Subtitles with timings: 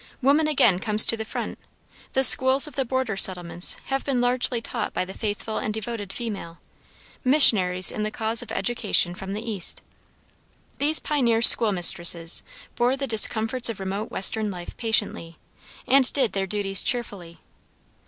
[0.19, 1.59] Woman again comes to the front;
[2.13, 6.11] the schools of the border settlements have been largely taught by the faithful and devoted
[6.11, 6.57] female,
[7.23, 9.83] missionaries in the cause of education from the east.
[10.79, 12.41] These pioneer school mistresses
[12.75, 15.37] bore the discomforts of remote western life patiently,
[15.85, 17.39] and did their duties cheerfully.